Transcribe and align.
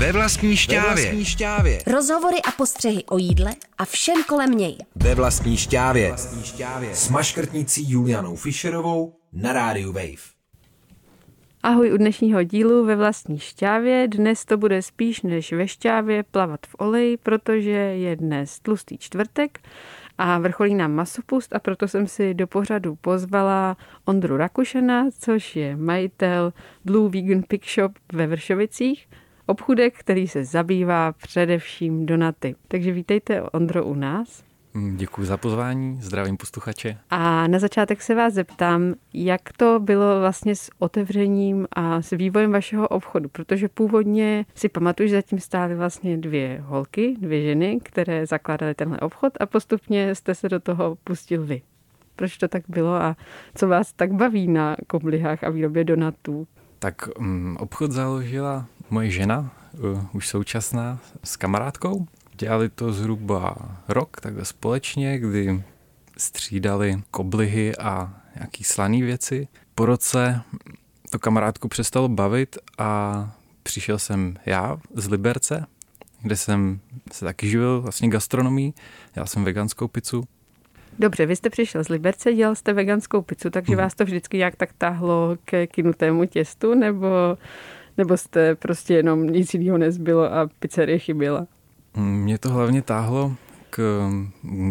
Ve 0.00 0.12
vlastní 0.12 0.56
šťávě. 0.56 0.94
Ve 0.94 1.02
vlastní 1.02 1.24
šťávě. 1.24 1.78
Rozhovory 1.86 2.36
a 2.48 2.50
postřehy 2.50 3.04
o 3.04 3.18
jídle 3.18 3.52
a 3.78 3.84
všem 3.84 4.24
kolem 4.28 4.50
něj. 4.50 4.78
Ve 4.96 5.14
vlastní 5.14 5.56
šťávě. 5.56 6.08
Vlastní 6.08 6.42
šťávě. 6.42 6.94
S 6.94 7.08
maškrtnicí 7.08 7.90
Julianou 7.90 8.36
Fischerovou 8.36 9.16
na 9.32 9.52
rádiu 9.52 9.92
Wave. 9.92 10.22
Ahoj 11.62 11.92
u 11.92 11.96
dnešního 11.96 12.42
dílu 12.42 12.84
ve 12.84 12.96
vlastní 12.96 13.38
šťávě. 13.38 14.08
Dnes 14.08 14.44
to 14.44 14.56
bude 14.56 14.82
spíš 14.82 15.22
než 15.22 15.52
ve 15.52 15.68
šťávě 15.68 16.22
plavat 16.22 16.60
v 16.66 16.74
oleji, 16.78 17.16
protože 17.16 17.70
je 17.70 18.16
dnes 18.16 18.58
tlustý 18.60 18.98
čtvrtek 18.98 19.60
a 20.18 20.38
vrcholí 20.38 20.74
nám 20.74 20.92
masopust 20.92 21.54
a 21.54 21.58
proto 21.58 21.88
jsem 21.88 22.06
si 22.06 22.34
do 22.34 22.46
pořadu 22.46 22.96
pozvala 22.96 23.76
Ondru 24.04 24.36
Rakušana, 24.36 25.06
což 25.18 25.56
je 25.56 25.76
majitel 25.76 26.52
Blue 26.84 27.10
Vegan 27.10 27.42
Pig 27.42 27.70
Shop 27.70 27.92
ve 28.12 28.26
Vršovicích, 28.26 29.06
obchudek, 29.50 29.98
který 29.98 30.28
se 30.28 30.44
zabývá 30.44 31.12
především 31.12 32.06
donaty. 32.06 32.54
Takže 32.68 32.92
vítejte 32.92 33.42
Ondro 33.42 33.84
u 33.84 33.94
nás. 33.94 34.42
Mm, 34.74 34.96
Děkuji 34.96 35.24
za 35.26 35.36
pozvání, 35.36 35.98
zdravím 36.02 36.36
posluchače. 36.36 36.98
A 37.10 37.46
na 37.46 37.58
začátek 37.58 38.02
se 38.02 38.14
vás 38.14 38.34
zeptám, 38.34 38.94
jak 39.14 39.40
to 39.56 39.80
bylo 39.80 40.20
vlastně 40.20 40.56
s 40.56 40.70
otevřením 40.78 41.66
a 41.72 42.02
s 42.02 42.10
vývojem 42.10 42.52
vašeho 42.52 42.88
obchodu, 42.88 43.28
protože 43.28 43.68
původně 43.68 44.46
si 44.54 44.68
pamatuju, 44.68 45.08
že 45.08 45.14
zatím 45.14 45.40
stály 45.40 45.74
vlastně 45.74 46.16
dvě 46.16 46.62
holky, 46.66 47.16
dvě 47.20 47.42
ženy, 47.42 47.80
které 47.82 48.26
zakládaly 48.26 48.74
tenhle 48.74 48.98
obchod 49.00 49.32
a 49.40 49.46
postupně 49.46 50.14
jste 50.14 50.34
se 50.34 50.48
do 50.48 50.60
toho 50.60 50.96
pustil 51.04 51.46
vy. 51.46 51.62
Proč 52.16 52.36
to 52.36 52.48
tak 52.48 52.62
bylo 52.68 52.94
a 52.94 53.16
co 53.54 53.68
vás 53.68 53.92
tak 53.92 54.12
baví 54.12 54.48
na 54.48 54.76
koblihách 54.86 55.44
a 55.44 55.50
výrobě 55.50 55.84
donatů? 55.84 56.46
Tak 56.78 57.08
um, 57.18 57.56
obchod 57.60 57.92
založila 57.92 58.66
moje 58.90 59.10
žena, 59.10 59.50
uh, 59.78 60.06
už 60.12 60.28
současná, 60.28 60.98
s 61.24 61.36
kamarádkou. 61.36 62.06
Dělali 62.32 62.68
to 62.68 62.92
zhruba 62.92 63.56
rok, 63.88 64.20
takhle 64.20 64.44
společně, 64.44 65.18
kdy 65.18 65.62
střídali 66.16 67.02
koblihy 67.10 67.76
a 67.76 68.14
nějaký 68.34 68.64
slaný 68.64 69.02
věci. 69.02 69.48
Po 69.74 69.86
roce 69.86 70.42
to 71.10 71.18
kamarádku 71.18 71.68
přestalo 71.68 72.08
bavit 72.08 72.58
a 72.78 73.32
přišel 73.62 73.98
jsem 73.98 74.36
já 74.46 74.76
z 74.94 75.08
Liberce, 75.08 75.66
kde 76.22 76.36
jsem 76.36 76.80
se 77.12 77.24
taky 77.24 77.48
živil 77.48 77.80
vlastně 77.80 78.08
gastronomí. 78.08 78.74
Já 79.16 79.26
jsem 79.26 79.44
veganskou 79.44 79.88
pizzu. 79.88 80.24
Dobře, 80.98 81.26
vy 81.26 81.36
jste 81.36 81.50
přišel 81.50 81.84
z 81.84 81.88
Liberce, 81.88 82.32
dělal 82.32 82.54
jste 82.54 82.72
veganskou 82.72 83.22
pizzu, 83.22 83.50
takže 83.50 83.72
hmm. 83.72 83.82
vás 83.82 83.94
to 83.94 84.04
vždycky 84.04 84.36
nějak 84.36 84.56
tak 84.56 84.70
táhlo 84.78 85.36
ke 85.44 85.66
kinutému 85.66 86.24
těstu, 86.24 86.74
nebo, 86.74 87.08
nebo 88.00 88.16
jste 88.16 88.54
prostě 88.54 88.94
jenom 88.94 89.26
nic 89.26 89.54
jiného 89.54 89.78
nezbylo 89.78 90.32
a 90.32 90.48
pizzerie 90.58 90.98
chyběla? 90.98 91.46
Mě 91.96 92.38
to 92.38 92.50
hlavně 92.50 92.82
táhlo 92.82 93.36
k, 93.70 94.08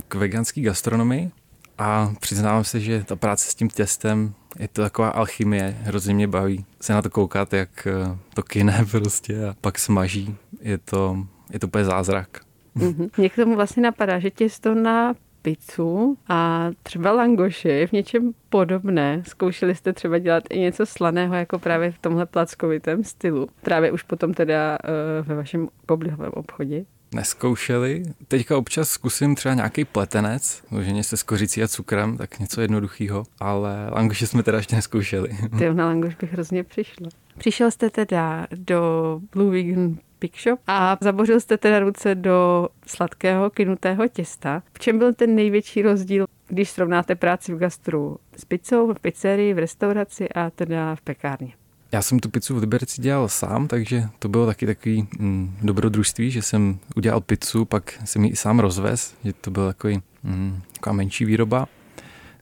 k 0.07 0.15
veganské 0.15 0.61
gastronomii 0.61 1.31
a 1.77 2.13
přiznávám 2.19 2.63
se, 2.63 2.79
že 2.79 3.03
ta 3.03 3.15
práce 3.15 3.51
s 3.51 3.55
tím 3.55 3.69
těstem 3.69 4.33
je 4.59 4.67
to 4.67 4.81
taková 4.81 5.09
alchymie, 5.09 5.77
hrozně 5.81 6.13
mě 6.13 6.27
baví 6.27 6.65
se 6.81 6.93
na 6.93 7.01
to 7.01 7.09
koukat, 7.09 7.53
jak 7.53 7.87
to 8.33 8.43
kine 8.43 8.85
prostě 8.91 9.47
a 9.47 9.55
pak 9.61 9.79
smaží. 9.79 10.35
Je 10.61 10.77
to, 10.77 11.17
je 11.53 11.59
to 11.59 11.67
úplně 11.67 11.85
zázrak. 11.85 12.39
Mm-hmm. 12.77 13.09
Mě 13.17 13.29
k 13.29 13.35
tomu 13.35 13.55
vlastně 13.55 13.83
napadá, 13.83 14.19
že 14.19 14.31
těsto 14.31 14.75
na 14.75 15.13
pizzu 15.41 16.17
a 16.29 16.69
třeba 16.83 17.11
langoši 17.11 17.67
je 17.67 17.87
v 17.87 17.91
něčem 17.91 18.31
podobné. 18.49 19.23
Zkoušeli 19.27 19.75
jste 19.75 19.93
třeba 19.93 20.17
dělat 20.17 20.43
i 20.49 20.59
něco 20.59 20.85
slaného, 20.85 21.35
jako 21.35 21.59
právě 21.59 21.91
v 21.91 21.99
tomhle 21.99 22.25
plackovitém 22.25 23.03
stylu. 23.03 23.47
Právě 23.61 23.91
už 23.91 24.03
potom 24.03 24.33
teda 24.33 24.77
uh, 24.83 25.27
ve 25.27 25.35
vašem 25.35 25.67
koblihovém 25.85 26.31
obchodě 26.33 26.85
neskoušeli. 27.15 28.03
Teďka 28.27 28.57
občas 28.57 28.89
zkusím 28.89 29.35
třeba 29.35 29.55
nějaký 29.55 29.85
pletenec, 29.85 30.63
možná 30.71 31.03
se 31.03 31.17
skořicí 31.17 31.63
a 31.63 31.67
cukrem, 31.67 32.17
tak 32.17 32.39
něco 32.39 32.61
jednoduchého, 32.61 33.23
ale 33.39 33.89
langoše 33.89 34.27
jsme 34.27 34.43
teda 34.43 34.57
ještě 34.57 34.75
neskoušeli. 34.75 35.29
Ty 35.57 35.73
na 35.73 35.85
langoš 35.85 36.15
bych 36.15 36.33
hrozně 36.33 36.63
přišla. 36.63 37.09
Přišel 37.37 37.71
jste 37.71 37.89
teda 37.89 38.47
do 38.55 39.19
Blue 39.33 39.51
Vegan 39.51 39.97
Pig 40.19 40.41
Shop 40.41 40.59
a 40.67 40.97
zabořil 41.01 41.39
jste 41.39 41.57
teda 41.57 41.79
ruce 41.79 42.15
do 42.15 42.69
sladkého 42.87 43.49
kynutého 43.49 44.07
těsta. 44.07 44.63
V 44.73 44.79
čem 44.79 44.99
byl 44.99 45.13
ten 45.13 45.35
největší 45.35 45.81
rozdíl, 45.81 46.25
když 46.47 46.69
srovnáte 46.69 47.15
práci 47.15 47.53
v 47.53 47.57
gastru 47.57 48.17
s 48.37 48.45
pizzou, 48.45 48.93
v 48.93 48.99
pizzerii, 48.99 49.53
v 49.53 49.59
restauraci 49.59 50.29
a 50.29 50.49
teda 50.49 50.95
v 50.95 51.01
pekárně? 51.01 51.53
Já 51.91 52.01
jsem 52.01 52.19
tu 52.19 52.29
pizzu 52.29 52.55
v 52.55 52.57
Liberci 52.57 53.01
dělal 53.01 53.29
sám, 53.29 53.67
takže 53.67 54.03
to 54.19 54.29
bylo 54.29 54.45
taky 54.45 54.65
takový 54.65 55.07
mm, 55.19 55.57
dobrodružství, 55.61 56.31
že 56.31 56.41
jsem 56.41 56.79
udělal 56.95 57.21
pizzu, 57.21 57.65
pak 57.65 57.93
jsem 58.05 58.25
ji 58.25 58.31
i 58.31 58.35
sám 58.35 58.59
rozvez, 58.59 59.15
že 59.23 59.33
to 59.33 59.51
byla 59.51 59.67
takový, 59.67 60.01
mm, 60.23 60.61
taková 60.73 60.93
menší 60.93 61.25
výroba. 61.25 61.67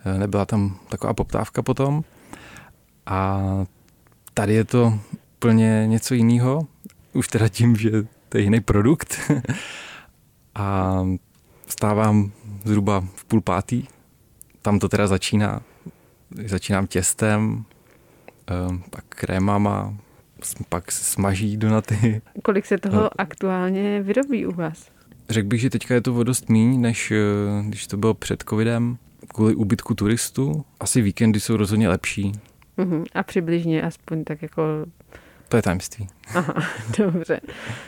E, 0.06 0.20
nebyla 0.20 0.46
tam 0.46 0.80
taková 0.90 1.14
poptávka 1.14 1.62
potom. 1.62 2.04
A 3.06 3.42
tady 4.34 4.54
je 4.54 4.64
to 4.64 5.00
úplně 5.38 5.88
něco 5.88 6.14
jiného, 6.14 6.68
už 7.18 7.28
teda 7.28 7.50
tím, 7.50 7.76
že 7.76 7.92
to 8.30 8.38
je 8.38 8.44
jiný 8.44 8.60
produkt. 8.60 9.32
a 10.56 10.98
stávám 11.68 12.32
zhruba 12.66 13.04
v 13.16 13.26
půl 13.26 13.42
pátý, 13.42 13.84
tam 14.62 14.80
to 14.80 14.90
teda 14.90 15.08
začíná. 15.08 15.62
Začínám 16.46 16.88
těstem, 16.88 17.66
Ehm, 18.48 18.84
pak 18.90 19.04
krémama, 19.10 19.98
pak 20.70 20.92
smaží 20.92 21.58
donaty. 21.58 22.22
Kolik 22.44 22.66
se 22.66 22.78
toho 22.78 23.02
no. 23.02 23.10
aktuálně 23.18 24.02
vyrobí 24.02 24.46
u 24.46 24.52
vás? 24.52 24.90
Řekl 25.30 25.48
bych, 25.48 25.62
že 25.62 25.70
teďka 25.70 25.94
je 25.94 26.02
to 26.02 26.16
o 26.16 26.24
dost 26.24 26.50
míň, 26.50 26.82
než 26.82 27.12
eh, 27.12 27.16
když 27.68 27.88
to 27.88 27.98
bylo 27.98 28.14
před 28.14 28.44
covidem. 28.50 28.98
Kvůli 29.28 29.56
úbytku 29.56 29.94
turistů. 29.94 30.66
Asi 30.80 31.02
víkendy 31.02 31.40
jsou 31.40 31.58
rozhodně 31.58 31.90
lepší. 31.90 32.32
Uh-huh. 32.78 33.06
A 33.16 33.24
přibližně 33.24 33.82
aspoň 33.82 34.24
tak 34.24 34.42
jako... 34.42 34.62
To 35.50 35.56
je 35.56 35.62
tajemství. 35.62 36.08
Aha, 36.36 36.54
dobře. 36.98 37.40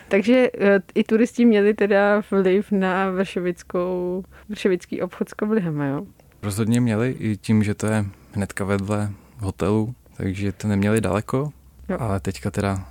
Takže 0.07 0.49
eh, 0.59 0.79
i 0.95 1.03
turisti 1.03 1.45
měli 1.45 1.73
teda 1.73 2.21
vliv 2.31 2.71
na 2.71 3.11
vršovickou, 3.11 4.23
vršovický 4.49 5.01
obchod 5.01 5.29
s 5.29 5.33
koblihama, 5.33 5.85
jo? 5.85 6.05
Rozhodně 6.43 6.81
měli 6.81 7.15
i 7.19 7.37
tím, 7.37 7.63
že 7.63 7.73
to 7.73 7.87
je 7.87 8.05
hnedka 8.33 8.65
vedle 8.65 9.11
hotelu, 9.37 9.95
takže 10.17 10.51
to 10.51 10.67
neměli 10.67 11.01
daleko, 11.01 11.51
jo. 11.89 11.97
ale 11.99 12.19
teďka 12.19 12.51
teda 12.51 12.85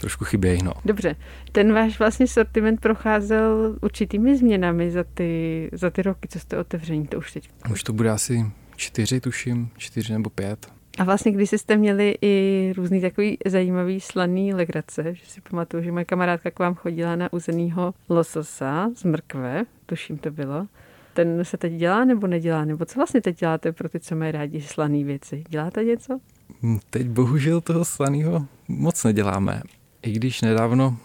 trošku 0.00 0.24
chybějí. 0.24 0.62
No. 0.62 0.72
Dobře, 0.84 1.16
ten 1.52 1.72
váš 1.72 1.98
vlastně 1.98 2.26
sortiment 2.26 2.80
procházel 2.80 3.76
určitými 3.80 4.36
změnami 4.36 4.90
za 4.90 5.04
ty, 5.14 5.70
za 5.72 5.90
ty 5.90 6.02
roky, 6.02 6.28
co 6.28 6.40
jste 6.40 6.58
otevření, 6.58 7.06
to 7.06 7.18
už 7.18 7.32
teď. 7.32 7.50
Už 7.72 7.82
to 7.82 7.92
bude 7.92 8.10
asi 8.10 8.46
čtyři, 8.76 9.20
tuším, 9.20 9.70
čtyři 9.76 10.12
nebo 10.12 10.30
pět. 10.30 10.77
A 10.98 11.04
vlastně 11.04 11.32
když 11.32 11.52
jste 11.52 11.76
měli 11.76 12.14
i 12.22 12.72
různý 12.76 13.00
takový 13.00 13.38
zajímavý 13.46 14.00
slaný 14.00 14.54
legrace, 14.54 15.14
že 15.14 15.26
si 15.26 15.40
pamatuju, 15.40 15.82
že 15.82 15.92
moje 15.92 16.04
kamarádka 16.04 16.50
k 16.50 16.58
vám 16.58 16.74
chodila 16.74 17.16
na 17.16 17.32
uzenýho 17.32 17.94
lososa 18.08 18.90
z 18.94 19.04
mrkve, 19.04 19.64
tuším 19.86 20.18
to 20.18 20.30
bylo, 20.30 20.66
ten 21.14 21.44
se 21.44 21.56
teď 21.56 21.72
dělá 21.72 22.04
nebo 22.04 22.26
nedělá? 22.26 22.64
Nebo 22.64 22.84
co 22.84 22.98
vlastně 22.98 23.20
teď 23.20 23.40
děláte 23.40 23.72
pro 23.72 23.88
ty, 23.88 24.00
co 24.00 24.16
mají 24.16 24.32
rádi 24.32 24.60
slané 24.60 25.04
věci? 25.04 25.44
Děláte 25.48 25.84
něco? 25.84 26.20
Hm, 26.62 26.78
teď 26.90 27.08
bohužel 27.08 27.60
toho 27.60 27.84
slaného 27.84 28.46
moc 28.68 29.04
neděláme. 29.04 29.62
I 30.02 30.12
když 30.12 30.42
nedávno 30.42 30.96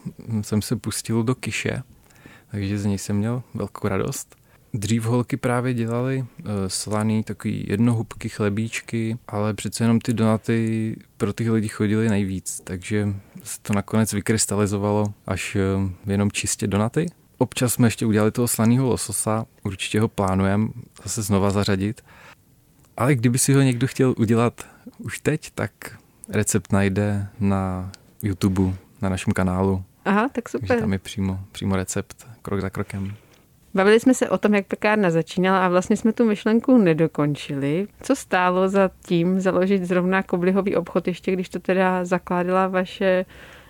jsem 0.41 0.61
se 0.61 0.75
pustil 0.75 1.23
do 1.23 1.35
kyše, 1.35 1.83
takže 2.51 2.77
z 2.77 2.85
něj 2.85 2.97
jsem 2.97 3.15
měl 3.15 3.43
velkou 3.53 3.87
radost. 3.87 4.42
Dřív 4.75 5.03
holky 5.03 5.37
právě 5.37 5.73
dělali 5.73 6.19
uh, 6.19 6.45
slaný, 6.67 7.23
takový 7.23 7.65
jednohubky, 7.67 8.29
chlebíčky, 8.29 9.17
ale 9.27 9.53
přece 9.53 9.83
jenom 9.83 9.99
ty 9.99 10.13
donaty 10.13 10.95
pro 11.17 11.33
ty 11.33 11.51
lidi 11.51 11.67
chodily 11.67 12.09
nejvíc, 12.09 12.61
takže 12.63 13.07
se 13.43 13.59
to 13.61 13.73
nakonec 13.73 14.13
vykrystalizovalo 14.13 15.13
až 15.27 15.57
uh, 15.75 16.11
jenom 16.11 16.31
čistě 16.31 16.67
donaty. 16.67 17.05
Občas 17.37 17.73
jsme 17.73 17.87
ještě 17.87 18.05
udělali 18.05 18.31
toho 18.31 18.47
slaného 18.47 18.87
lososa, 18.87 19.45
určitě 19.63 20.01
ho 20.01 20.07
plánujeme 20.07 20.67
zase 21.03 21.21
znova 21.21 21.51
zařadit. 21.51 22.01
Ale 22.97 23.15
kdyby 23.15 23.39
si 23.39 23.53
ho 23.53 23.61
někdo 23.61 23.87
chtěl 23.87 24.15
udělat 24.17 24.67
už 24.97 25.19
teď, 25.19 25.51
tak 25.55 25.71
recept 26.29 26.71
najde 26.71 27.27
na 27.39 27.91
YouTube, 28.23 28.73
na 29.01 29.09
našem 29.09 29.33
kanálu. 29.33 29.83
Aha, 30.05 30.29
tak 30.29 30.49
super. 30.49 30.67
Takže 30.67 30.81
tam 30.81 30.93
je 30.93 30.99
přímo, 30.99 31.39
přímo 31.51 31.75
recept, 31.75 32.27
krok 32.41 32.61
za 32.61 32.69
krokem. 32.69 33.15
Bavili 33.73 33.99
jsme 33.99 34.13
se 34.13 34.29
o 34.29 34.37
tom, 34.37 34.53
jak 34.55 34.65
pekárna 34.65 35.09
začínala 35.09 35.65
a 35.65 35.69
vlastně 35.69 35.97
jsme 35.97 36.13
tu 36.13 36.25
myšlenku 36.25 36.77
nedokončili. 36.77 37.87
Co 38.01 38.15
stálo 38.15 38.69
za 38.69 38.89
tím 39.05 39.39
založit 39.41 39.85
zrovna 39.85 40.23
koblihový 40.23 40.75
obchod, 40.75 41.07
ještě 41.07 41.31
když 41.31 41.49
to 41.49 41.59
teda 41.59 42.05
zakládala 42.05 42.67
vaše 42.67 43.25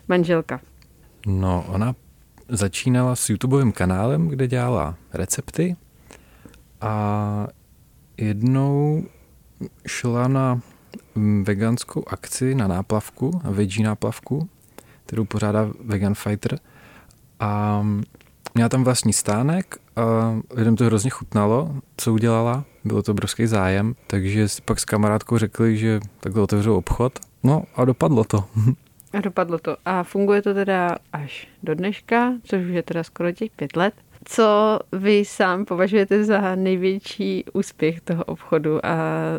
manželka? 0.08 0.60
No, 1.28 1.66
ona 1.68 1.96
začínala 2.50 3.16
s 3.16 3.30
YouTubeovým 3.30 3.72
kanálem, 3.72 4.28
kde 4.28 4.48
dělala 4.48 4.96
recepty 5.14 5.76
a 6.82 7.48
jednou 8.18 9.04
šla 9.88 10.28
na 10.28 10.62
veganskou 11.44 12.04
akci 12.08 12.56
na 12.56 12.68
náplavku, 12.68 13.42
na 13.44 13.52
veggie 13.52 13.86
náplavku 13.86 14.50
kterou 15.06 15.26
pořádá 15.26 15.70
Vegan 15.80 16.14
Fighter. 16.14 16.60
A 17.40 17.82
měla 18.54 18.70
tam 18.70 18.84
vlastní 18.84 19.14
stánek 19.14 19.78
a 19.96 20.36
lidem 20.52 20.76
to 20.76 20.86
hrozně 20.86 21.10
chutnalo, 21.10 21.76
co 21.98 22.14
udělala. 22.14 22.64
Bylo 22.86 23.04
to 23.04 23.12
obrovský 23.12 23.48
zájem, 23.48 23.96
takže 24.08 24.50
si 24.50 24.62
pak 24.62 24.80
s 24.80 24.86
kamarádkou 24.86 25.38
řekli, 25.38 25.78
že 25.78 26.00
takhle 26.20 26.44
otevřou 26.44 26.78
obchod. 26.78 27.20
No 27.44 27.64
a 27.76 27.86
dopadlo 27.86 28.24
to. 28.24 28.44
A 29.14 29.22
dopadlo 29.22 29.60
to. 29.60 29.78
A 29.86 30.04
funguje 30.04 30.42
to 30.42 30.54
teda 30.54 30.98
až 31.14 31.48
do 31.64 31.76
dneška, 31.76 32.34
což 32.44 32.64
už 32.64 32.72
je 32.72 32.84
teda 32.84 33.04
skoro 33.04 33.32
těch 33.32 33.52
pět 33.52 33.76
let. 33.76 33.94
Co 34.26 34.80
vy 34.92 35.26
sám 35.26 35.66
považujete 35.66 36.24
za 36.24 36.56
největší 36.56 37.46
úspěch 37.54 38.02
toho 38.02 38.24
obchodu 38.24 38.86
a 38.86 38.96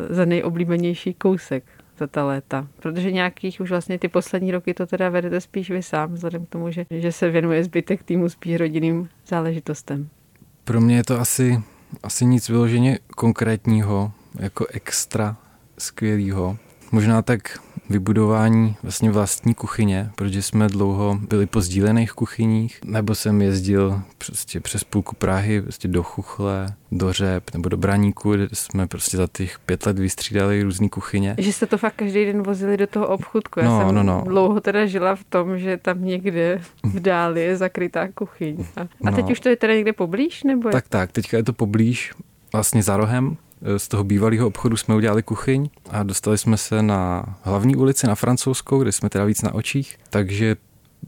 za 0.09 0.25
nejoblíbenější 0.25 1.13
kousek 1.13 1.63
za 1.97 2.07
ta 2.07 2.25
léta? 2.25 2.67
Protože 2.79 3.11
nějakých 3.11 3.61
už 3.61 3.69
vlastně 3.69 3.99
ty 3.99 4.07
poslední 4.07 4.51
roky 4.51 4.73
to 4.73 4.85
teda 4.85 5.09
vedete 5.09 5.41
spíš 5.41 5.69
vy 5.69 5.83
sám, 5.83 6.13
vzhledem 6.13 6.45
k 6.45 6.49
tomu, 6.49 6.71
že, 6.71 6.85
že 6.91 7.11
se 7.11 7.29
věnuje 7.29 7.63
zbytek 7.63 8.03
týmu 8.03 8.29
spíš 8.29 8.55
rodinným 8.55 9.09
záležitostem. 9.27 10.09
Pro 10.65 10.81
mě 10.81 10.95
je 10.95 11.03
to 11.03 11.19
asi, 11.19 11.61
asi 12.03 12.25
nic 12.25 12.49
vyloženě 12.49 12.99
konkrétního, 13.15 14.11
jako 14.39 14.65
extra 14.65 15.37
skvělého. 15.77 16.57
Možná 16.91 17.21
tak 17.21 17.59
vybudování 17.89 18.75
vlastně 18.83 19.11
vlastní 19.11 19.53
kuchyně, 19.53 20.09
protože 20.15 20.41
jsme 20.41 20.67
dlouho 20.67 21.19
byli 21.29 21.45
po 21.45 21.61
sdílených 21.61 22.11
kuchyních, 22.11 22.79
nebo 22.85 23.15
jsem 23.15 23.41
jezdil 23.41 24.01
prostě 24.17 24.59
přes 24.59 24.83
půlku 24.83 25.15
Prahy 25.15 25.61
prostě 25.61 25.87
do 25.87 26.03
Chuchle, 26.03 26.73
do 26.91 27.13
Řep 27.13 27.53
nebo 27.53 27.69
do 27.69 27.77
Braníku, 27.77 28.31
kde 28.33 28.47
jsme 28.53 28.87
prostě 28.87 29.17
za 29.17 29.27
těch 29.31 29.59
pět 29.59 29.85
let 29.85 29.99
vystřídali 29.99 30.63
různé 30.63 30.89
kuchyně. 30.89 31.35
Že 31.37 31.53
jste 31.53 31.65
to 31.65 31.77
fakt 31.77 31.95
každý 31.95 32.25
den 32.25 32.43
vozili 32.43 32.77
do 32.77 32.87
toho 32.87 33.07
obchudku. 33.07 33.59
Já 33.59 33.65
No, 33.65 33.79
jsem 33.85 33.95
no, 33.95 34.03
no. 34.03 34.23
dlouho 34.27 34.61
teda 34.61 34.85
žila 34.85 35.15
v 35.15 35.23
tom, 35.23 35.59
že 35.59 35.77
tam 35.77 36.05
někde 36.05 36.61
v 36.83 36.99
dáli 36.99 37.41
je 37.41 37.57
zakrytá 37.57 38.07
kuchyň. 38.15 38.57
A, 38.75 38.81
a 38.81 39.11
teď 39.11 39.25
No. 39.25 39.31
už 39.31 39.39
to 39.39 39.49
je 39.49 39.55
teda 39.55 39.73
někde 39.73 39.93
poblíž? 39.93 40.43
Nebo 40.43 40.69
je- 40.69 40.71
Tak 40.73 40.87
tak, 40.89 41.11
teďka 41.11 41.37
je 41.37 41.43
to 41.43 41.53
poblíž, 41.53 42.13
vlastně 42.53 42.83
za 42.83 42.97
rohem. 42.97 43.37
Z 43.77 43.87
toho 43.87 44.03
bývalého 44.03 44.47
obchodu 44.47 44.77
jsme 44.77 44.95
udělali 44.95 45.23
kuchyň 45.23 45.69
a 45.89 46.03
dostali 46.03 46.37
jsme 46.37 46.57
se 46.57 46.81
na 46.81 47.25
hlavní 47.41 47.75
ulici 47.75 48.07
na 48.07 48.15
francouzskou, 48.15 48.81
kde 48.81 48.91
jsme 48.91 49.09
teda 49.09 49.25
víc 49.25 49.41
na 49.41 49.53
očích, 49.53 49.97
takže 50.09 50.55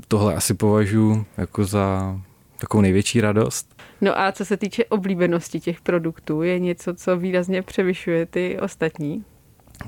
tohle 0.07 0.36
asi 0.36 0.54
považuji 0.54 1.25
jako 1.38 1.65
za 1.65 2.15
takovou 2.57 2.81
největší 2.81 3.21
radost. 3.21 3.81
No 4.01 4.19
a 4.19 4.31
co 4.31 4.45
se 4.45 4.57
týče 4.57 4.86
oblíbenosti 4.86 5.59
těch 5.59 5.81
produktů, 5.81 6.42
je 6.42 6.59
něco, 6.59 6.94
co 6.94 7.18
výrazně 7.18 7.62
převyšuje 7.62 8.25
ty 8.25 8.60
ostatní? 8.60 9.24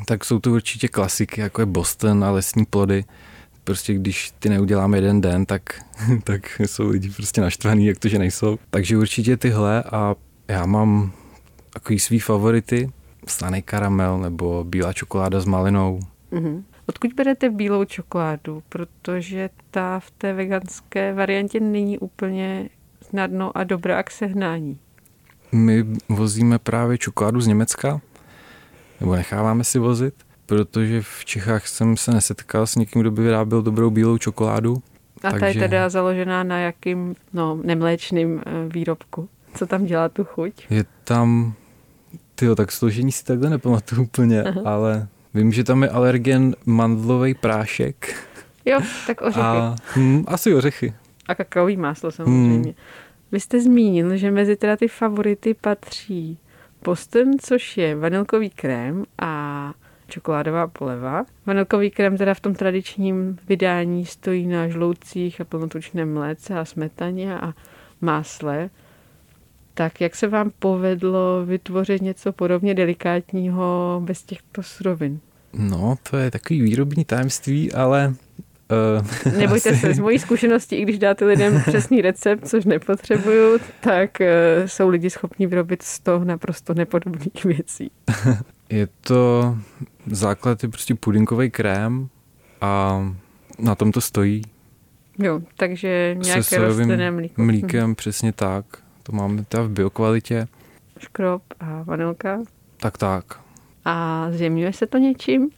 Tak 0.05 0.25
jsou 0.25 0.39
to 0.39 0.51
určitě 0.51 0.87
klasiky, 0.87 1.41
jako 1.41 1.61
je 1.61 1.65
Boston 1.65 2.23
a 2.23 2.31
lesní 2.31 2.65
plody. 2.65 3.05
Prostě 3.63 3.93
když 3.93 4.31
ty 4.39 4.49
neuděláme 4.49 4.97
jeden 4.97 5.21
den, 5.21 5.45
tak, 5.45 5.81
tak 6.23 6.61
jsou 6.65 6.89
lidi 6.89 7.09
prostě 7.09 7.41
naštvaný, 7.41 7.85
jak 7.85 7.99
to, 7.99 8.07
že 8.07 8.19
nejsou. 8.19 8.57
Takže 8.69 8.97
určitě 8.97 9.37
tyhle 9.37 9.83
a 9.83 10.15
já 10.47 10.65
mám 10.65 11.11
takový 11.69 11.99
svý 11.99 12.19
favority, 12.19 12.91
slaný 13.27 13.61
karamel 13.61 14.17
nebo 14.19 14.63
bílá 14.63 14.93
čokoláda 14.93 15.39
s 15.39 15.45
malinou. 15.45 15.99
Mhm. 16.31 16.63
Odkud 16.85 17.13
berete 17.13 17.49
bílou 17.49 17.85
čokoládu? 17.85 18.63
Protože 18.69 19.49
ta 19.71 19.99
v 19.99 20.11
té 20.11 20.33
veganské 20.33 21.13
variantě 21.13 21.59
není 21.59 21.99
úplně 21.99 22.69
snadno 23.01 23.57
a 23.57 23.63
dobrá 23.63 24.03
k 24.03 24.11
sehnání. 24.11 24.79
My 25.51 25.85
vozíme 26.09 26.59
právě 26.59 26.97
čokoládu 26.97 27.41
z 27.41 27.47
Německa, 27.47 28.01
nebo 28.99 29.15
necháváme 29.15 29.63
si 29.63 29.79
vozit, 29.79 30.13
protože 30.45 31.01
v 31.01 31.25
Čechách 31.25 31.67
jsem 31.67 31.97
se 31.97 32.11
nesetkal 32.11 32.67
s 32.67 32.75
někým, 32.75 33.01
kdo 33.01 33.11
by 33.11 33.21
vyráběl 33.23 33.61
dobrou 33.61 33.89
bílou 33.89 34.17
čokoládu. 34.17 34.77
A 35.23 35.29
ta 35.29 35.35
je 35.35 35.39
Takže- 35.39 35.59
teda 35.59 35.89
založená 35.89 36.43
na 36.43 36.59
jakým, 36.59 37.15
no, 37.33 37.59
nemléčným 37.63 38.41
eh, 38.45 38.51
výrobku? 38.73 39.29
Co 39.59 39.67
tam 39.67 39.85
dělá 39.85 40.09
tu 40.09 40.23
chuť? 40.23 40.53
Je 40.69 40.85
tam, 41.03 41.53
tyjo, 42.35 42.55
tak 42.55 42.71
složení 42.71 43.11
si 43.11 43.25
takhle 43.25 43.49
nepamatuju 43.49 44.03
úplně, 44.03 44.43
Aha. 44.43 44.61
ale 44.65 45.07
vím, 45.33 45.51
že 45.51 45.63
tam 45.63 45.83
je 45.83 45.89
alergen 45.89 46.55
mandlový 46.65 47.33
prášek 47.33 48.15
Jo, 48.65 48.79
tak 49.07 49.21
ořechy. 49.21 49.41
A, 49.41 49.75
hm, 49.95 50.23
asi 50.27 50.53
ořechy. 50.53 50.93
a 51.27 51.35
kakaový 51.35 51.77
máslo 51.77 52.11
samozřejmě. 52.11 52.55
Hmm. 52.55 52.73
Vy 53.31 53.39
jste 53.39 53.61
zmínil, 53.61 54.17
že 54.17 54.31
mezi 54.31 54.55
teda 54.55 54.77
ty 54.77 54.87
favority 54.87 55.53
patří 55.53 56.37
Boston, 56.83 57.31
což 57.41 57.77
je 57.77 57.95
vanilkový 57.95 58.49
krém 58.49 59.05
a 59.21 59.73
čokoládová 60.07 60.67
poleva. 60.67 61.25
Vanilkový 61.45 61.91
krém 61.91 62.17
teda 62.17 62.33
v 62.33 62.39
tom 62.39 62.55
tradičním 62.55 63.37
vydání 63.47 64.05
stojí 64.05 64.47
na 64.47 64.67
žloucích 64.67 65.41
a 65.41 65.43
plnotučném 65.43 66.13
mléce 66.13 66.59
a 66.59 66.65
smetaně 66.65 67.39
a 67.39 67.53
másle. 68.01 68.69
Tak 69.79 70.01
jak 70.01 70.15
se 70.15 70.27
vám 70.27 70.51
povedlo 70.59 71.45
vytvořit 71.45 72.01
něco 72.01 72.33
podobně 72.33 72.73
delikátního 72.73 74.01
bez 74.05 74.23
těchto 74.23 74.63
surovin? 74.63 75.19
No, 75.53 75.95
to 76.09 76.17
je 76.17 76.31
takový 76.31 76.61
výrobní 76.61 77.05
tajemství, 77.05 77.73
ale... 77.73 78.13
Uh, 79.25 79.37
Nebojte 79.37 79.75
se, 79.75 79.93
z 79.93 79.99
mojí 79.99 80.19
zkušenosti, 80.19 80.75
i 80.75 80.81
když 80.81 80.99
dáte 80.99 81.25
lidem 81.25 81.61
přesný 81.67 82.01
recept, 82.01 82.47
což 82.47 82.65
nepotřebuju, 82.65 83.59
tak 83.79 84.21
eh, 84.21 84.67
jsou 84.67 84.89
lidi 84.89 85.09
schopni 85.09 85.47
vyrobit 85.47 85.81
z 85.81 85.99
toho 85.99 86.25
naprosto 86.25 86.73
nepodobných 86.73 87.45
věcí. 87.45 87.91
Je 88.69 88.87
to 89.01 89.57
základ 90.05 90.63
je 90.63 90.69
prostě 90.69 90.95
pudinkový 90.95 91.51
krém 91.51 92.09
a 92.61 93.01
na 93.59 93.75
tom 93.75 93.91
to 93.91 94.01
stojí. 94.01 94.41
Jo, 95.19 95.41
takže 95.57 96.17
nějaké 96.23 96.57
rostlinné 96.57 97.11
mlíko. 97.11 97.43
Mlíkem, 97.43 97.95
přesně 97.95 98.33
tak. 98.33 98.65
To 99.09 99.15
máme 99.15 99.43
teda 99.45 99.63
v 99.63 99.69
biokvalitě. 99.69 100.47
Škrob 100.99 101.41
a 101.59 101.83
vanilka. 101.83 102.39
Tak 102.77 102.97
tak. 102.97 103.25
A 103.85 104.27
zjemňuje 104.31 104.73
se 104.73 104.87
to 104.87 104.97
něčím? 104.97 105.49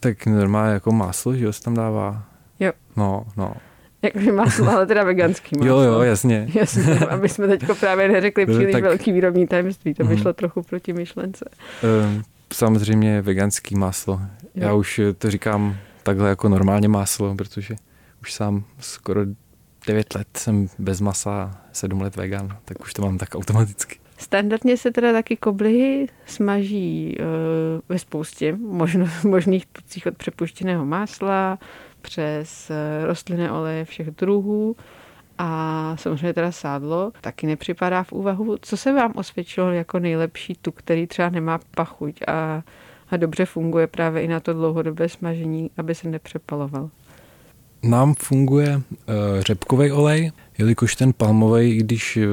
Tak 0.00 0.26
normálně 0.26 0.72
jako 0.72 0.92
máslo, 0.92 1.34
že 1.36 1.44
jo, 1.44 1.52
se 1.52 1.62
tam 1.62 1.74
dává. 1.74 2.22
Jo. 2.60 2.72
No, 2.96 3.26
no. 3.36 3.54
Jak 4.02 4.16
máslo, 4.34 4.68
ale 4.70 4.86
teda 4.86 5.04
veganský 5.04 5.56
máslo. 5.58 5.82
Jo, 5.82 5.92
jo, 5.92 6.00
jasně. 6.00 6.48
Jasně, 6.54 6.98
aby 6.98 7.28
jsme 7.28 7.48
teďko 7.48 7.74
právě 7.74 8.08
neřekli 8.08 8.46
příliš 8.46 8.72
tak- 8.72 8.82
velký 8.82 9.12
výrobní 9.12 9.46
tajemství, 9.46 9.94
to 9.94 10.04
by 10.04 10.14
Mhm. 10.14 10.22
šlo 10.22 10.32
trochu 10.32 10.62
proti 10.62 10.92
myšlence. 10.92 11.44
Ehm, 11.82 12.22
Samozřejmě 12.52 13.22
veganský 13.22 13.74
máslo. 13.74 14.20
Já 14.54 14.68
Jo. 14.68 14.78
už 14.78 15.00
to 15.18 15.30
říkám 15.30 15.76
takhle 16.02 16.28
jako 16.28 16.48
normálně 16.48 16.88
máslo, 16.88 17.34
protože 17.34 17.74
už 18.22 18.32
sám 18.32 18.64
skoro 18.80 19.20
9 19.86 20.14
let 20.14 20.28
jsem 20.36 20.66
bez 20.78 21.00
masa, 21.00 21.60
7 21.72 22.00
let 22.00 22.16
vegan, 22.16 22.56
tak 22.64 22.80
už 22.80 22.94
to 22.94 23.02
mám 23.02 23.18
tak 23.18 23.34
automaticky. 23.34 23.98
Standardně 24.18 24.76
se 24.76 24.90
teda 24.90 25.12
taky 25.12 25.36
koblihy 25.36 26.06
smaží 26.26 27.16
e, 27.18 27.24
ve 27.88 27.98
spoustě 27.98 28.56
možno, 28.56 29.06
možných 29.24 29.66
tucích 29.66 30.06
od 30.06 30.16
přepuštěného 30.16 30.84
másla 30.84 31.58
přes 32.00 32.70
e, 32.70 33.06
rostlinné 33.06 33.52
oleje 33.52 33.84
všech 33.84 34.10
druhů 34.10 34.76
a 35.38 35.92
samozřejmě 35.98 36.32
teda 36.32 36.52
sádlo 36.52 37.12
taky 37.20 37.46
nepřipadá 37.46 38.02
v 38.02 38.12
úvahu. 38.12 38.56
Co 38.62 38.76
se 38.76 38.92
vám 38.92 39.12
osvědčilo 39.14 39.72
jako 39.72 39.98
nejlepší 39.98 40.54
tuk, 40.62 40.74
který 40.76 41.06
třeba 41.06 41.28
nemá 41.28 41.60
pachuť 41.70 42.22
a, 42.26 42.62
a 43.10 43.16
dobře 43.16 43.44
funguje 43.44 43.86
právě 43.86 44.22
i 44.22 44.28
na 44.28 44.40
to 44.40 44.52
dlouhodobé 44.52 45.08
smažení, 45.08 45.70
aby 45.76 45.94
se 45.94 46.08
nepřepaloval? 46.08 46.90
Nám 47.84 48.14
funguje 48.14 48.76
uh, 48.76 48.82
řepkový 49.40 49.92
olej, 49.92 50.32
jelikož 50.58 50.96
ten 50.96 51.12
palmový, 51.12 51.76
když 51.76 52.16
eh, 52.16 52.26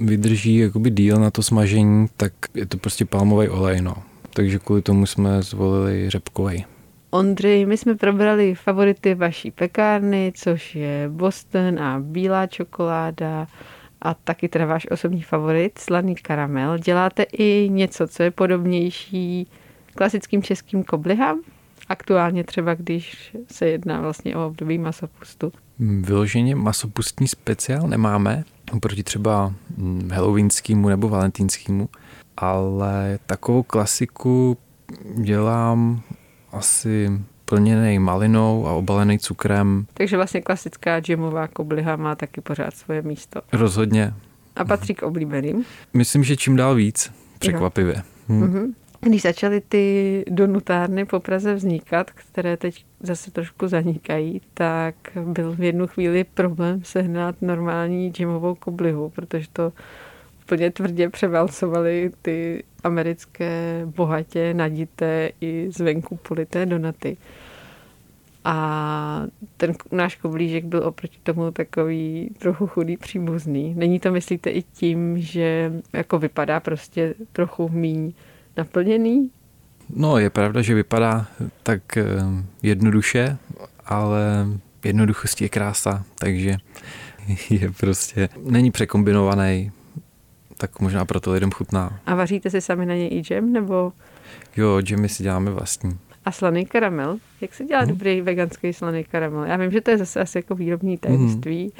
vydrží 0.00 0.56
jakoby 0.56 0.90
díl 0.90 1.16
na 1.16 1.30
to 1.30 1.42
smažení, 1.42 2.06
tak 2.16 2.32
je 2.54 2.66
to 2.66 2.76
prostě 2.76 3.04
palmový 3.04 3.48
olej, 3.48 3.80
no. 3.80 3.94
Takže 4.34 4.58
kvůli 4.58 4.82
tomu 4.82 5.06
jsme 5.06 5.42
zvolili 5.42 6.10
řepkový. 6.10 6.64
Ondřej, 7.10 7.66
my 7.66 7.76
jsme 7.76 7.94
probrali 7.94 8.54
favority 8.54 9.14
vaší 9.14 9.50
pekárny, 9.50 10.32
což 10.34 10.74
je 10.74 11.08
Boston 11.08 11.78
a 11.78 12.00
bílá 12.00 12.46
čokoláda 12.46 13.46
a 14.02 14.14
taky 14.14 14.48
teda 14.48 14.66
váš 14.66 14.86
osobní 14.90 15.22
favorit, 15.22 15.78
slaný 15.78 16.14
karamel. 16.14 16.78
Děláte 16.78 17.22
i 17.22 17.68
něco, 17.72 18.06
co 18.06 18.22
je 18.22 18.30
podobnější 18.30 19.46
klasickým 19.94 20.42
českým 20.42 20.84
koblihám? 20.84 21.40
Aktuálně 21.88 22.44
třeba, 22.44 22.74
když 22.74 23.36
se 23.52 23.66
jedná 23.66 24.00
vlastně 24.00 24.36
o 24.36 24.46
období 24.46 24.78
masopustu. 24.78 25.52
Vyloženě 25.78 26.54
masopustní 26.56 27.28
speciál 27.28 27.88
nemáme, 27.88 28.44
oproti 28.72 29.02
třeba 29.02 29.54
mm, 29.76 30.10
halloweenskému 30.14 30.88
nebo 30.88 31.08
valentínskému, 31.08 31.88
ale 32.36 33.18
takovou 33.26 33.62
klasiku 33.62 34.58
dělám 35.22 36.00
asi 36.52 37.10
plněný 37.44 37.98
malinou 37.98 38.66
a 38.66 38.72
obalený 38.72 39.18
cukrem. 39.18 39.86
Takže 39.94 40.16
vlastně 40.16 40.40
klasická 40.40 41.00
džemová 41.00 41.48
kobliha 41.48 41.96
má 41.96 42.14
taky 42.14 42.40
pořád 42.40 42.76
svoje 42.76 43.02
místo. 43.02 43.40
Rozhodně. 43.52 44.14
A 44.56 44.64
patří 44.64 44.94
k 44.94 45.02
oblíbeným. 45.02 45.64
Myslím, 45.94 46.24
že 46.24 46.36
čím 46.36 46.56
dál 46.56 46.74
víc, 46.74 47.12
překvapivě. 47.38 48.02
Hm. 48.28 48.40
Mhm. 48.40 48.74
Když 49.00 49.22
začaly 49.22 49.60
ty 49.60 50.24
donutárny 50.30 51.04
po 51.04 51.20
Praze 51.20 51.54
vznikat, 51.54 52.10
které 52.10 52.56
teď 52.56 52.84
zase 53.00 53.30
trošku 53.30 53.68
zanikají, 53.68 54.40
tak 54.54 54.94
byl 55.24 55.52
v 55.52 55.62
jednu 55.62 55.86
chvíli 55.86 56.24
problém 56.24 56.84
sehnat 56.84 57.42
normální 57.42 58.10
gymovou 58.10 58.54
koblihu, 58.54 59.10
protože 59.10 59.46
to 59.52 59.72
úplně 60.44 60.70
tvrdě 60.70 61.08
převalcovali 61.08 62.10
ty 62.22 62.64
americké 62.84 63.82
bohatě 63.96 64.54
nadité 64.54 65.30
i 65.40 65.68
zvenku 65.70 66.16
polité 66.16 66.66
donaty. 66.66 67.16
A 68.44 69.26
ten 69.56 69.74
náš 69.92 70.16
koblížek 70.16 70.64
byl 70.64 70.84
oproti 70.84 71.18
tomu 71.22 71.50
takový 71.50 72.30
trochu 72.38 72.66
chudý 72.66 72.96
příbuzný. 72.96 73.74
Není 73.74 74.00
to, 74.00 74.12
myslíte, 74.12 74.50
i 74.50 74.62
tím, 74.62 75.20
že 75.20 75.72
jako 75.92 76.18
vypadá 76.18 76.60
prostě 76.60 77.14
trochu 77.32 77.68
míň 77.68 78.12
naplněný? 78.58 79.30
No, 79.96 80.18
je 80.18 80.30
pravda, 80.30 80.62
že 80.62 80.74
vypadá 80.74 81.26
tak 81.62 81.96
eh, 81.96 82.04
jednoduše, 82.62 83.38
ale 83.86 84.46
jednoduchost 84.84 85.40
je 85.40 85.48
krása, 85.48 86.04
takže 86.18 86.56
je 87.50 87.70
prostě, 87.70 88.28
není 88.44 88.70
překombinovaný, 88.70 89.72
tak 90.56 90.80
možná 90.80 91.04
proto 91.04 91.32
lidem 91.32 91.50
chutná. 91.50 92.00
A 92.06 92.14
vaříte 92.14 92.50
si 92.50 92.60
sami 92.60 92.86
na 92.86 92.94
něj 92.94 93.08
i 93.12 93.20
džem, 93.20 93.52
nebo? 93.52 93.92
Jo, 94.56 94.80
džemy 94.80 95.08
si 95.08 95.22
děláme 95.22 95.50
vlastní. 95.50 95.98
A 96.24 96.32
slaný 96.32 96.66
karamel? 96.66 97.18
Jak 97.40 97.54
se 97.54 97.64
dělá 97.64 97.80
hmm. 97.80 97.88
dobrý 97.88 98.20
veganský 98.20 98.72
slaný 98.72 99.04
karamel? 99.04 99.44
Já 99.44 99.56
vím, 99.56 99.70
že 99.70 99.80
to 99.80 99.90
je 99.90 99.98
zase 99.98 100.20
asi 100.20 100.38
jako 100.38 100.54
výrobní 100.54 100.98
tajemství, 100.98 101.62
hmm. 101.62 101.70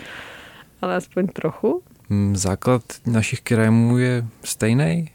ale 0.83 0.97
aspoň 0.97 1.27
trochu. 1.27 1.83
Hmm, 2.11 2.37
základ 2.37 2.83
našich 3.07 3.41
krémů 3.41 3.99
je 3.99 4.27
stejný 4.45 5.11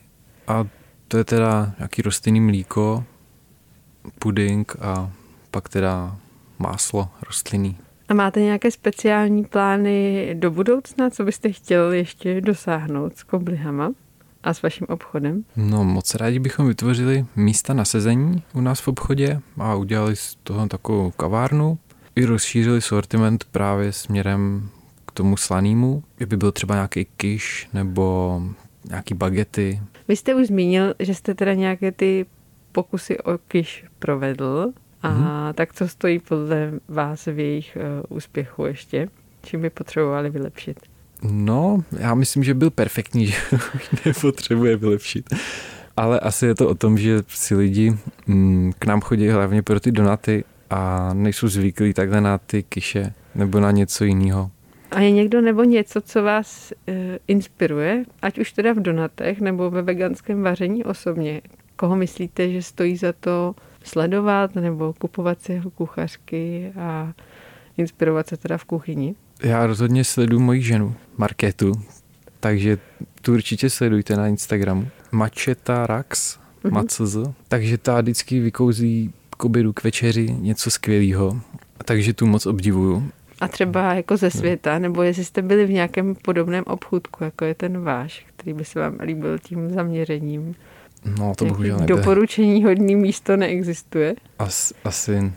a 0.47 0.67
to 1.13 1.17
je 1.17 1.23
teda 1.23 1.71
nějaký 1.79 2.01
rostlinný 2.01 2.41
mlíko, 2.41 3.03
puding 4.19 4.75
a 4.81 5.11
pak 5.51 5.69
teda 5.69 6.17
máslo 6.59 7.09
rostlinný. 7.25 7.77
A 8.09 8.13
máte 8.13 8.41
nějaké 8.41 8.71
speciální 8.71 9.45
plány 9.45 10.29
do 10.39 10.51
budoucna, 10.51 11.09
co 11.09 11.23
byste 11.23 11.51
chtěl 11.51 11.91
ještě 11.91 12.41
dosáhnout 12.41 13.17
s 13.17 13.23
koblihama 13.23 13.91
a 14.43 14.53
s 14.53 14.61
vaším 14.61 14.87
obchodem? 14.89 15.43
No 15.55 15.83
moc 15.83 16.15
rádi 16.15 16.39
bychom 16.39 16.67
vytvořili 16.67 17.25
místa 17.35 17.73
na 17.73 17.85
sezení 17.85 18.43
u 18.53 18.61
nás 18.61 18.81
v 18.81 18.87
obchodě 18.87 19.41
a 19.57 19.75
udělali 19.75 20.15
z 20.15 20.37
toho 20.43 20.67
takovou 20.67 21.11
kavárnu. 21.11 21.77
I 22.15 22.25
rozšířili 22.25 22.81
sortiment 22.81 23.43
právě 23.43 23.91
směrem 23.91 24.69
k 25.07 25.11
tomu 25.11 25.37
slanému, 25.37 26.03
kdyby 26.17 26.37
byl 26.37 26.51
třeba 26.51 26.75
nějaký 26.75 27.07
kyš 27.17 27.69
nebo 27.73 28.41
nějaký 28.89 29.13
bagety. 29.13 29.81
Vy 30.07 30.15
jste 30.15 30.35
už 30.35 30.47
zmínil, 30.47 30.93
že 30.99 31.15
jste 31.15 31.33
teda 31.33 31.53
nějaké 31.53 31.91
ty 31.91 32.25
pokusy 32.71 33.19
o 33.19 33.37
kyš 33.37 33.85
provedl. 33.99 34.73
A 35.01 35.13
mm-hmm. 35.13 35.53
tak 35.53 35.73
co 35.73 35.87
stojí 35.87 36.19
podle 36.19 36.71
vás 36.87 37.25
v 37.25 37.39
jejich 37.39 37.77
uh, 38.09 38.17
úspěchu 38.17 38.65
ještě? 38.65 39.09
Čím 39.43 39.61
by 39.61 39.69
potřebovali 39.69 40.29
vylepšit? 40.29 40.79
No, 41.23 41.83
já 41.99 42.15
myslím, 42.15 42.43
že 42.43 42.53
byl 42.53 42.69
perfektní, 42.69 43.25
že 43.27 43.37
nepotřebuje 44.05 44.77
vylepšit. 44.77 45.33
Ale 45.97 46.19
asi 46.19 46.45
je 46.45 46.55
to 46.55 46.69
o 46.69 46.75
tom, 46.75 46.97
že 46.97 47.23
si 47.27 47.55
lidi 47.55 47.97
mm, 48.27 48.71
k 48.79 48.85
nám 48.85 49.01
chodí 49.01 49.29
hlavně 49.29 49.61
pro 49.61 49.79
ty 49.79 49.91
donaty 49.91 50.43
a 50.69 51.09
nejsou 51.13 51.47
zvyklí 51.47 51.93
takhle 51.93 52.21
na 52.21 52.37
ty 52.37 52.63
kyše 52.63 53.13
nebo 53.35 53.59
na 53.59 53.71
něco 53.71 54.03
jiného. 54.03 54.51
A 54.93 54.99
je 54.99 55.11
někdo 55.11 55.41
nebo 55.41 55.63
něco, 55.63 56.01
co 56.01 56.23
vás 56.23 56.73
e, 56.87 57.19
inspiruje, 57.27 58.05
ať 58.21 58.39
už 58.39 58.51
teda 58.51 58.73
v 58.73 58.79
donatech 58.79 59.41
nebo 59.41 59.69
ve 59.69 59.81
veganském 59.81 60.41
vaření 60.41 60.83
osobně? 60.83 61.41
Koho 61.75 61.95
myslíte, 61.95 62.51
že 62.51 62.61
stojí 62.61 62.97
za 62.97 63.13
to 63.13 63.55
sledovat 63.83 64.55
nebo 64.55 64.93
kupovat 64.93 65.41
si 65.41 65.53
jeho 65.53 65.69
kuchařky 65.69 66.71
a 66.79 67.13
inspirovat 67.77 68.27
se 68.27 68.37
teda 68.37 68.57
v 68.57 68.65
kuchyni? 68.65 69.15
Já 69.43 69.67
rozhodně 69.67 70.03
sleduju 70.03 70.39
moji 70.39 70.61
ženu, 70.61 70.95
Marketu, 71.17 71.71
takže 72.39 72.77
tu 73.21 73.33
určitě 73.33 73.69
sledujte 73.69 74.15
na 74.15 74.27
Instagramu. 74.27 74.87
Mačeta 75.11 75.87
Rax, 75.87 76.39
mm-hmm. 76.63 76.71
Macz, 76.71 77.01
takže 77.47 77.77
ta 77.77 78.01
vždycky 78.01 78.39
vykouzí 78.39 79.13
k 79.37 79.45
obědu, 79.45 79.73
k 79.73 79.83
večeři 79.83 80.35
něco 80.39 80.71
skvělého, 80.71 81.41
takže 81.85 82.13
tu 82.13 82.25
moc 82.25 82.45
obdivuju. 82.45 83.09
A 83.43 83.47
třeba 83.47 83.93
jako 83.93 84.17
ze 84.17 84.31
světa, 84.31 84.79
nebo 84.79 85.03
jestli 85.03 85.25
jste 85.25 85.41
byli 85.41 85.65
v 85.65 85.71
nějakém 85.71 86.15
podobném 86.15 86.63
obchůdku, 86.67 87.23
jako 87.23 87.45
je 87.45 87.55
ten 87.55 87.83
váš, 87.83 88.25
který 88.35 88.53
by 88.53 88.65
se 88.65 88.79
vám 88.79 88.97
líbil 89.01 89.39
tím 89.39 89.69
zaměřením. 89.69 90.55
No, 91.19 91.33
to 91.37 91.45
bohužel 91.45 91.77
nebyl. 91.79 91.97
Doporučení 91.97 92.63
hodný 92.63 92.95
místo 92.95 93.37
neexistuje? 93.37 94.15
As, 94.39 94.73
asi 94.85 95.31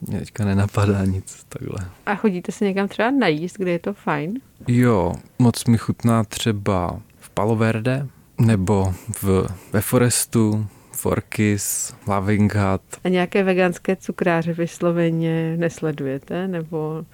mě 0.00 0.18
teďka 0.18 0.44
nenapadá 0.44 1.04
nic 1.04 1.46
takhle. 1.48 1.78
A 2.06 2.14
chodíte 2.14 2.52
se 2.52 2.64
někam 2.64 2.88
třeba 2.88 3.10
najíst, 3.10 3.56
kde 3.58 3.70
je 3.70 3.78
to 3.78 3.92
fajn? 3.92 4.40
Jo, 4.68 5.12
moc 5.38 5.64
mi 5.64 5.78
chutná 5.78 6.24
třeba 6.24 7.00
v 7.18 7.30
Paloverde 7.30 8.06
nebo 8.40 8.94
v, 9.22 9.46
ve 9.72 9.80
Forestu, 9.80 10.66
Forkis, 10.92 11.94
Loving 12.06 12.54
Hut. 12.54 12.82
A 13.04 13.08
nějaké 13.08 13.42
veganské 13.42 13.96
cukráře 13.96 14.52
vysloveně 14.52 15.56
nesledujete 15.56 16.48
nebo 16.48 17.04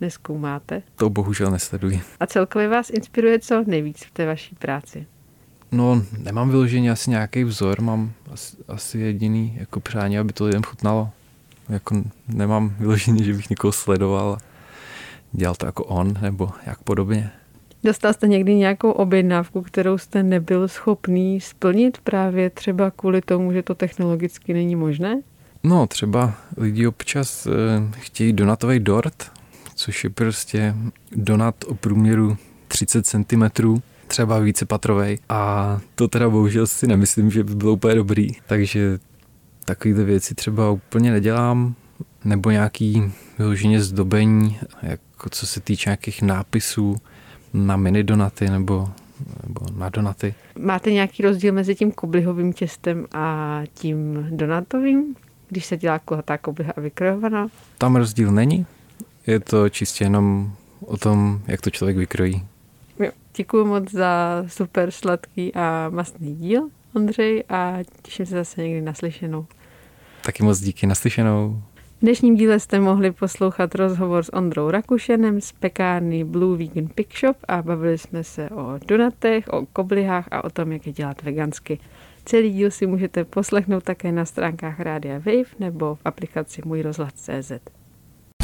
neskoumáte? 0.00 0.82
To 0.96 1.10
bohužel 1.10 1.50
nesleduji. 1.50 2.00
A 2.20 2.26
celkově 2.26 2.68
vás 2.68 2.90
inspiruje 2.90 3.38
co 3.38 3.64
nejvíc 3.66 4.04
v 4.04 4.10
té 4.10 4.26
vaší 4.26 4.54
práci? 4.54 5.06
No, 5.72 6.02
nemám 6.18 6.50
vyloženě 6.50 6.90
asi 6.90 7.10
nějaký 7.10 7.44
vzor, 7.44 7.80
mám 7.80 8.12
asi, 8.32 8.56
asi 8.68 8.98
jediný 8.98 9.56
jako 9.58 9.80
přání, 9.80 10.18
aby 10.18 10.32
to 10.32 10.44
lidem 10.44 10.62
chutnalo. 10.62 11.10
Jako 11.68 12.02
nemám 12.28 12.74
vyloženě, 12.78 13.24
že 13.24 13.32
bych 13.32 13.50
někoho 13.50 13.72
sledoval 13.72 14.32
a 14.32 14.38
dělal 15.32 15.54
to 15.54 15.66
jako 15.66 15.84
on, 15.84 16.14
nebo 16.20 16.50
jak 16.66 16.82
podobně. 16.82 17.30
Dostal 17.84 18.12
jste 18.12 18.28
někdy 18.28 18.54
nějakou 18.54 18.90
objednávku, 18.90 19.62
kterou 19.62 19.98
jste 19.98 20.22
nebyl 20.22 20.68
schopný 20.68 21.40
splnit 21.40 21.98
právě 21.98 22.50
třeba 22.50 22.90
kvůli 22.90 23.20
tomu, 23.20 23.52
že 23.52 23.62
to 23.62 23.74
technologicky 23.74 24.52
není 24.52 24.76
možné? 24.76 25.20
No, 25.62 25.86
třeba 25.86 26.34
lidi 26.56 26.86
občas 26.86 27.46
e, 27.46 27.50
chtějí 28.00 28.32
donatový 28.32 28.80
dort, 28.80 29.30
což 29.78 30.04
je 30.04 30.10
prostě 30.10 30.74
donat 31.12 31.54
o 31.66 31.74
průměru 31.74 32.36
30 32.68 33.06
cm 33.06 33.44
třeba 34.06 34.38
vícepatrovej 34.38 35.18
a 35.28 35.80
to 35.94 36.08
teda 36.08 36.28
bohužel 36.28 36.66
si 36.66 36.86
nemyslím, 36.86 37.30
že 37.30 37.44
by 37.44 37.54
bylo 37.54 37.72
úplně 37.72 37.94
dobrý, 37.94 38.28
takže 38.46 38.98
takovéhle 39.64 40.04
věci 40.04 40.34
třeba 40.34 40.70
úplně 40.70 41.10
nedělám, 41.10 41.74
nebo 42.24 42.50
nějaký 42.50 43.12
vyloženě 43.38 43.82
zdobení, 43.82 44.58
jako 44.82 45.28
co 45.30 45.46
se 45.46 45.60
týče 45.60 45.90
nějakých 45.90 46.22
nápisů 46.22 46.96
na 47.54 47.76
mini 47.76 48.04
donaty 48.04 48.50
nebo, 48.50 48.90
nebo 49.46 49.60
na 49.76 49.88
donaty. 49.88 50.34
Máte 50.58 50.92
nějaký 50.92 51.22
rozdíl 51.22 51.52
mezi 51.52 51.74
tím 51.74 51.92
koblihovým 51.92 52.52
těstem 52.52 53.06
a 53.12 53.60
tím 53.74 54.28
donatovým, 54.30 55.14
když 55.48 55.66
se 55.66 55.76
dělá 55.76 55.98
kulatá 55.98 56.38
kobliha 56.38 56.72
a 56.76 56.80
vykrojovaná? 56.80 57.48
Tam 57.78 57.96
rozdíl 57.96 58.32
není, 58.32 58.66
je 59.28 59.40
to 59.40 59.68
čistě 59.68 60.04
jenom 60.04 60.52
o 60.80 60.96
tom, 60.96 61.40
jak 61.46 61.60
to 61.60 61.70
člověk 61.70 61.96
vykrojí. 61.96 62.46
Děkuji 63.36 63.64
moc 63.64 63.90
za 63.90 64.44
super 64.46 64.90
sladký 64.90 65.54
a 65.54 65.88
mastný 65.90 66.36
díl, 66.36 66.68
Ondřej, 66.94 67.44
a 67.48 67.78
těším 68.02 68.26
se 68.26 68.34
zase 68.34 68.62
někdy 68.62 68.80
naslyšenou. 68.82 69.46
Taky 70.24 70.42
moc 70.42 70.60
díky, 70.60 70.86
naslyšenou. 70.86 71.62
V 71.98 72.00
dnešním 72.00 72.36
díle 72.36 72.60
jste 72.60 72.80
mohli 72.80 73.12
poslouchat 73.12 73.74
rozhovor 73.74 74.22
s 74.22 74.32
Ondrou 74.32 74.70
Rakušenem 74.70 75.40
z 75.40 75.52
pekárny 75.52 76.24
Blue 76.24 76.58
Vegan 76.58 76.88
Pick 76.94 77.18
Shop 77.18 77.36
a 77.48 77.62
bavili 77.62 77.98
jsme 77.98 78.24
se 78.24 78.50
o 78.50 78.78
donatech, 78.86 79.48
o 79.48 79.66
koblihách 79.66 80.28
a 80.30 80.44
o 80.44 80.50
tom, 80.50 80.72
jak 80.72 80.86
je 80.86 80.92
dělat 80.92 81.22
vegansky. 81.22 81.78
Celý 82.24 82.52
díl 82.52 82.70
si 82.70 82.86
můžete 82.86 83.24
poslechnout 83.24 83.84
také 83.84 84.12
na 84.12 84.24
stránkách 84.24 84.80
Rádia 84.80 85.18
Wave 85.18 85.58
nebo 85.58 85.94
v 85.94 86.00
aplikaci 86.04 86.62
Můj 86.64 86.82
rozhlas.cz. 86.82 87.77